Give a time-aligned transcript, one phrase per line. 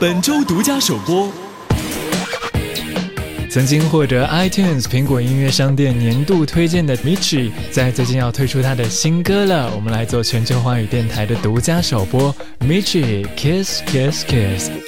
[0.00, 1.30] 本周独家首播。
[3.50, 9.72] 曾经获得 iTunes 苹果音乐商店年度推荐的 Michi，在最近要推出他的新歌了。
[9.74, 14.87] 我们来做全球华语电台的独家首播，Michi Kiss Kiss Kiss。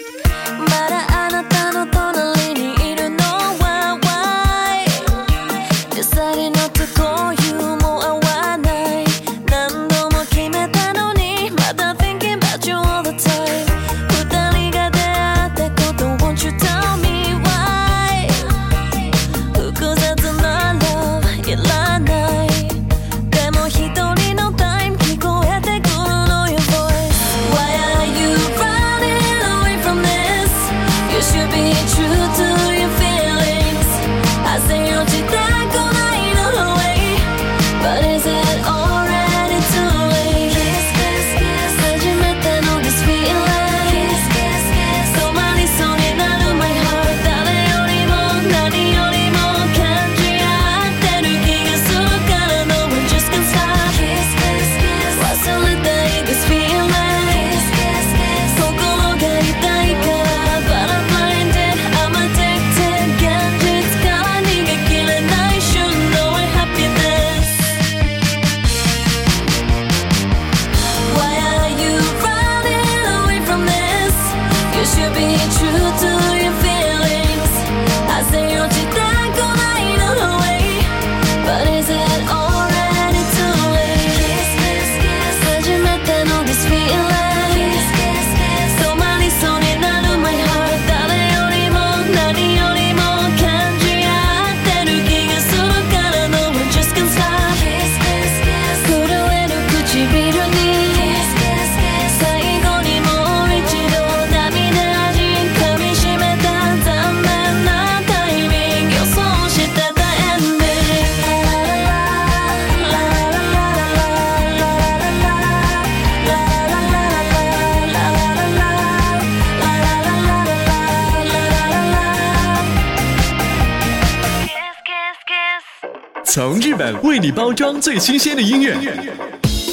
[126.33, 128.77] 从日本为你包装最新鲜的音乐，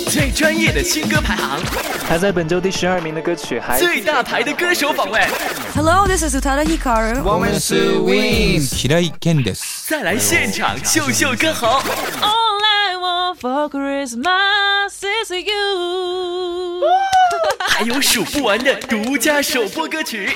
[0.09, 1.59] 最专业的新歌排行，
[2.07, 5.21] 排在本周第十二名的歌曲，还最大牌的歌手访问。
[5.75, 7.21] Hello，this is Utada Hikaru。
[7.23, 8.73] 我们是 Wins。
[8.75, 9.87] 平井健です。
[9.87, 11.79] 再来现场秀秀歌喉。
[12.21, 14.25] All I want for Christmas
[14.97, 16.81] is you。
[17.69, 20.31] 还有数不完的独家首播歌曲。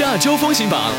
[0.00, 0.92] 亚洲风行榜。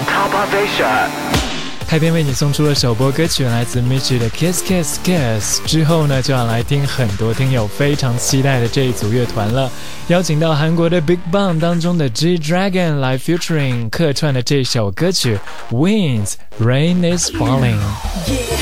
[1.87, 5.61] 开篇为你送出了首播歌曲，来自 Mitch 的 Kiss Kiss Kiss。
[5.65, 9.69] 之后呢，就要来听很多听友非常期待的这一组乐团了。
[10.07, 15.37] 邀请到韩国的 Big Bang 当中的 G Dragon 来 featuring 客串的这首歌曲
[15.71, 17.77] Winds Rain Is Falling。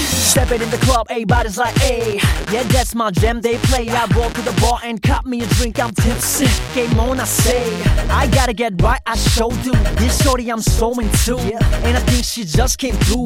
[0.04, 2.16] Stepping in the club, everybody's like, hey,
[2.52, 3.88] yeah, that's my jam they play.
[3.90, 6.48] I walk to the bar and cop me a drink, I'm tipsy.
[6.74, 7.64] Game on, I say,
[8.10, 12.24] I gotta get right, I show you This shorty I'm so into, and I think
[12.24, 13.26] she just came through.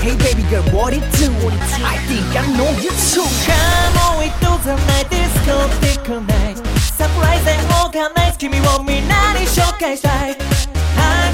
[0.00, 1.30] Hey, baby girl, what it do?
[1.84, 3.28] I think I know you too.
[3.46, 6.56] Come on, we do the night, disco, disco night.
[6.96, 10.34] Surprise and organize, give me one minute, showcase, I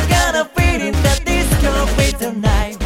[0.08, 2.81] gotta feel in the disco with tonight.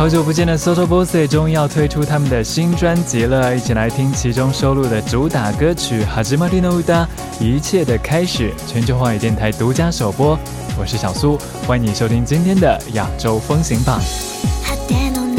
[0.00, 7.04] 好久不见的 Soto Boss 终于要推出他们的新专辑了，一起来听其中收录的主打歌曲《Hajimari no Uta》，
[7.38, 10.38] 一切的开始，全球华语电台独家首播。
[10.78, 14.00] 我是小苏，欢迎你收听今天的亚洲风行榜。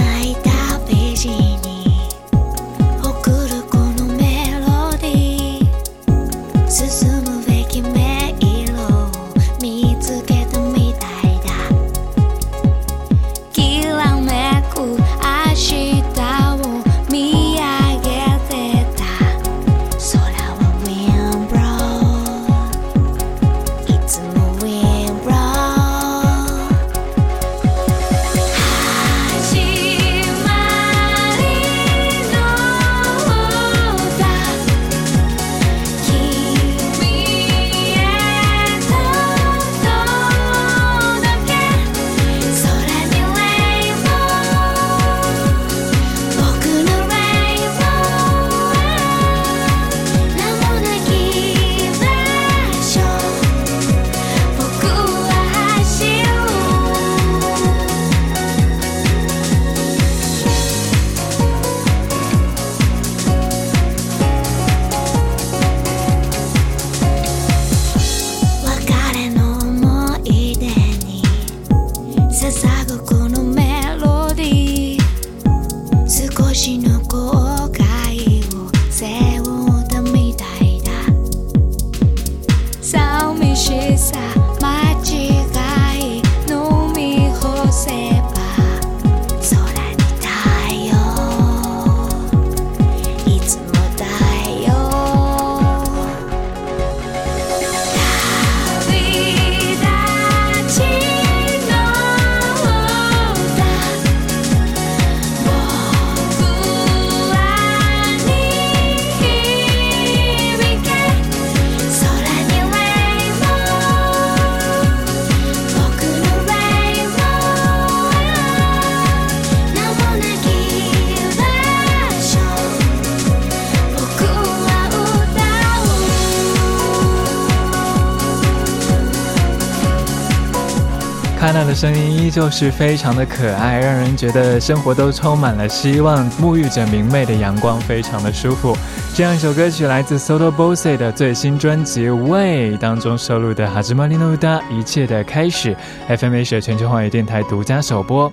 [131.51, 138.74] 卡娜的声音依旧是非常的可爱，让人觉得生活都充满了希望，沐浴着明媚的阳光，非常的舒服。
[139.13, 145.75] 这样一首歌曲来自 Soto Bosse 的最新专辑《Way》当中收录的《哈兹玛丽诺达》，一切的开始。
[146.07, 148.31] FM Asia 全球华语电台独家首播。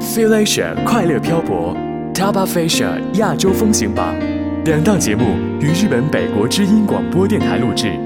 [0.00, 1.74] Feel Asia 快乐漂泊
[2.12, 4.14] ，Top of Asia 亚洲风行榜，
[4.66, 5.24] 两档节目
[5.58, 7.98] 于日本北国之音广播电台录制。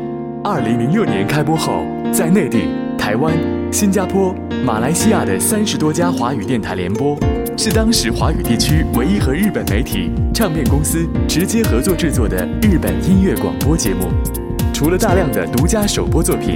[0.44, 3.57] 二零零六年开播后，在内地、台湾。
[3.70, 4.34] 新加坡、
[4.64, 7.16] 马来西亚的三十多家华语电台联播，
[7.56, 14.08] 是当时华语地区唯一和日本媒体、唱片公司直接合作制作的日本音乐广播节目。
[14.72, 16.54] 除了大量的独家首播作品，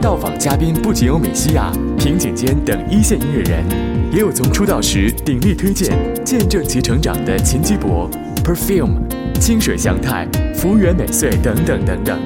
[0.00, 3.62] 到访嘉宾不仅有米西亚、平井坚等一线音乐人，
[4.10, 5.92] 也有从出道时鼎力推荐、
[6.24, 8.10] 见证其成长的秦基博、
[8.42, 8.96] Perfume、
[9.38, 12.18] 清水祥太、福原美穗等等等等。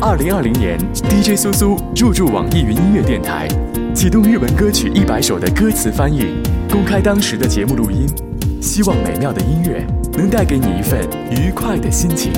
[0.00, 0.78] 二零二零年
[1.10, 3.46] ，DJ 苏苏入驻网易云音乐电台。
[3.94, 6.26] 启动日文歌曲一百首的歌词翻译，
[6.70, 8.06] 公开当时的节目录音，
[8.60, 9.86] 希望美妙的音乐
[10.16, 11.00] 能带给你一份
[11.30, 12.32] 愉快的心情。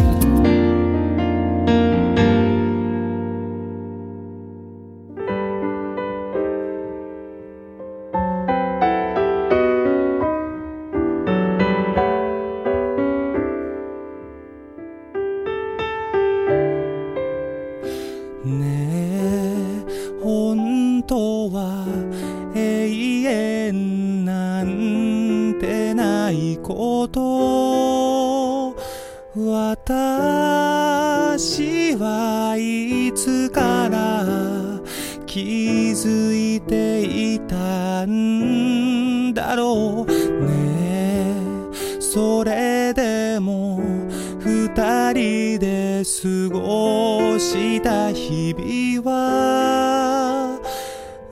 [47.39, 50.59] した日々は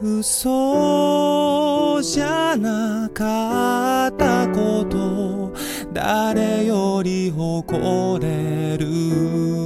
[0.03, 5.53] 嘘じゃなかったこと。
[5.93, 9.60] 誰より誇れる？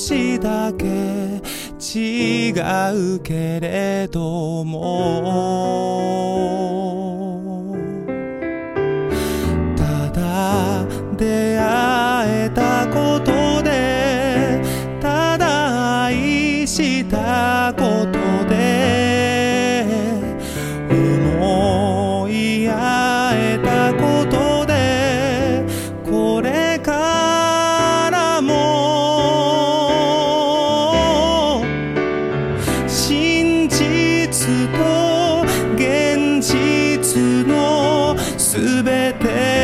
[0.00, 0.86] しだけ
[1.78, 6.00] 違うけれども。
[38.59, 39.58] のすべて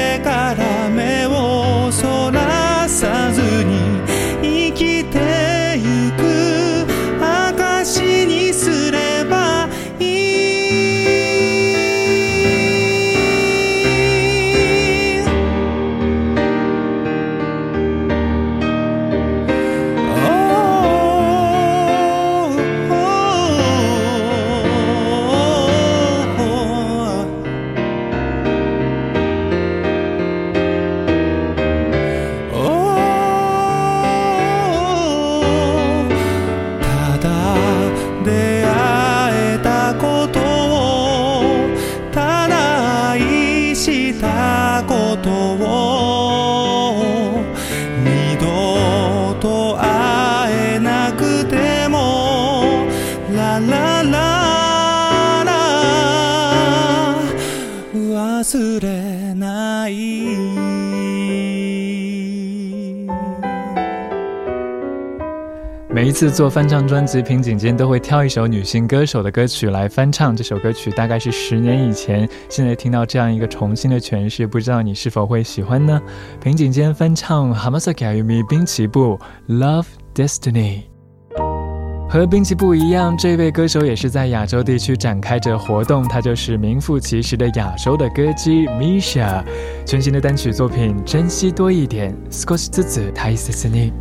[66.15, 70.33] 次做翻唱专辑，平井坚都会挑一首女性歌手的歌曲来翻唱。
[70.33, 76.01] 这首歌曲大概是十年以前，现在听到这样一个重新的诠释，不知道你是否会喜欢呢？
[76.41, 79.19] 平井坚翻唱 Hamasaki Ayumi 滨崎步《
[79.53, 80.79] Love Destiny》。
[82.09, 89.43] 和滨崎步一样，这位歌手也是在亚洲地区展开着活动，他就是名副其实的亚洲的歌姬 Misha。
[89.85, 93.91] 全新的单曲作品《珍惜多一点》，少しずつ大切に。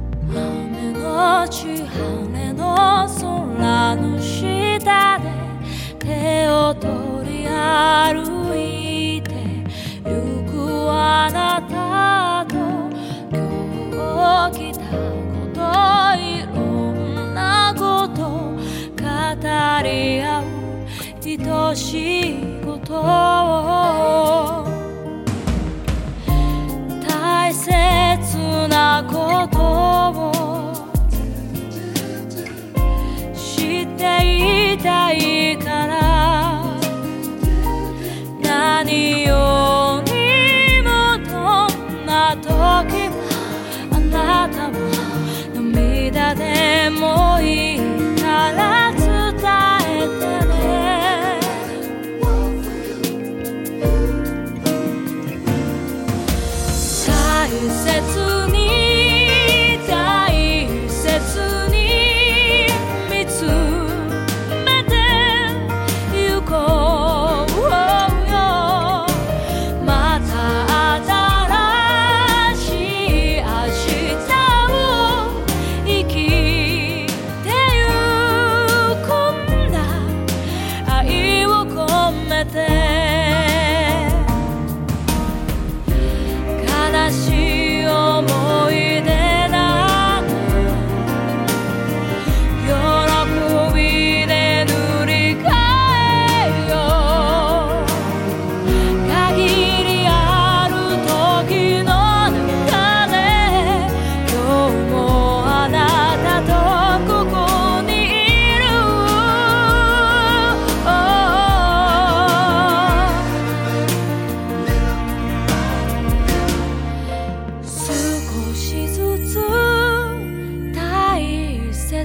[1.26, 5.24] 雨のち羽の空の下で
[5.98, 9.34] 手を取り歩いて
[10.06, 10.12] ゆ
[10.48, 10.54] く
[10.88, 12.56] あなたと
[13.32, 15.58] 今日来たこと
[16.22, 16.94] いろん
[17.34, 19.04] なこと語
[19.84, 20.44] り合う
[21.28, 21.90] 愛し
[22.22, 23.45] いこと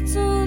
[0.07, 0.40] 切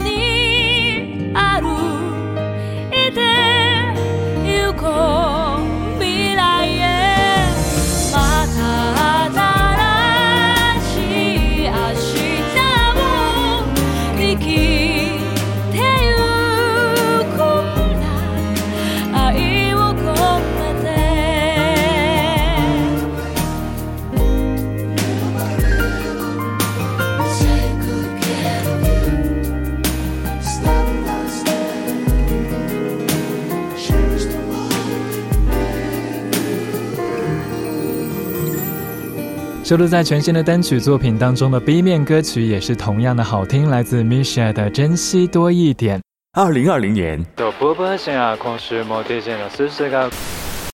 [39.64, 45.98] 收录在全新的单曲作品当中的 B 面歌曲也是同样的好听，来自 Misha 的《珍惜多一点》。
[46.38, 47.26] 二零二零年，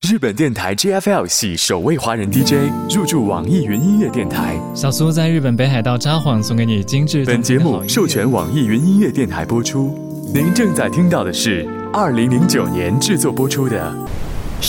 [0.01, 4.60] 日本电台 JFL 系首位华人 DJ 入驻网易云音乐电台。
[4.74, 7.24] 小苏在日本北海道札幌送给你精致。
[7.25, 9.96] 本节目授权网易云音乐电台播出。
[10.34, 13.96] 您正在听到的是二零零九年制作播出的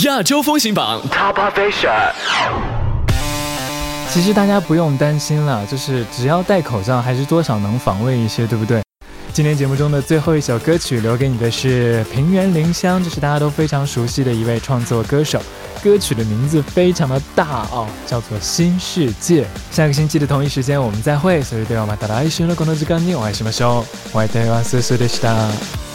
[0.04, 2.79] 亚洲风行榜 Top Fashion。
[4.11, 8.81] 其实大家不用担心了，就是只要戴口罩，还是多少能防卫一些，对不对？
[9.33, 15.41] 今天节目中的最后一首歌曲留给你的是平原绫香，这是大家都非常熟悉的一位创作歌手。
[15.83, 19.43] 歌曲的名字非常的大哦，叫做《新世界》。
[19.71, 21.43] 下个星期的同一时间我们再会。
[21.43, 24.17] それではまた来週のこの時間にお会いしましょう。
[24.17, 25.88] お相手はスースーでした。